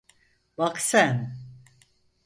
[0.57, 1.35] Bak sen.